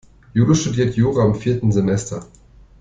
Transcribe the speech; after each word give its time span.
Jule 0.33 0.55
studiert 0.55 0.95
Jura 0.95 1.23
im 1.27 1.35
vierten 1.35 1.71
Semester. 1.71 2.25